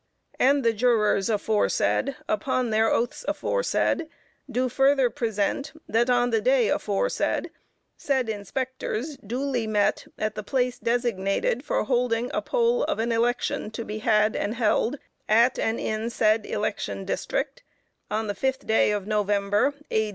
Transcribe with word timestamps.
And 0.39 0.65
the 0.65 0.73
Jurors 0.73 1.29
aforesaid, 1.29 2.15
upon 2.27 2.71
their 2.71 2.89
oaths 2.91 3.23
aforesaid, 3.27 4.09
do 4.49 4.67
further 4.67 5.11
present 5.11 5.73
that 5.87 6.09
on 6.09 6.31
the 6.31 6.41
day 6.41 6.69
aforesaid, 6.69 7.51
said 7.97 8.27
Inspectors 8.27 9.17
duly 9.17 9.67
met 9.67 10.07
at 10.17 10.33
the 10.33 10.41
place 10.41 10.79
designated 10.79 11.63
for 11.63 11.83
holding 11.83 12.31
a 12.33 12.41
poll 12.41 12.83
of 12.85 12.97
an 12.97 13.11
election 13.11 13.69
to 13.69 13.85
be 13.85 13.99
had 13.99 14.35
and 14.35 14.55
held 14.55 14.97
at 15.29 15.59
and 15.59 15.79
in 15.79 16.09
said 16.09 16.47
election 16.47 17.05
District 17.05 17.61
on 18.09 18.25
the 18.25 18.33
fifth 18.33 18.65
day 18.65 18.89
of 18.89 19.05
November, 19.05 19.75
A. 19.91 20.09